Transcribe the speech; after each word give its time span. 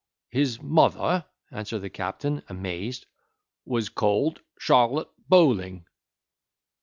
"His 0.31 0.59
mother," 0.59 1.25
answered 1.51 1.81
the 1.83 1.91
captain, 1.91 2.41
amazed, 2.49 3.05
"was 3.65 3.89
called 3.89 4.41
Charlotte 4.57 5.09
Bowling." 5.29 5.85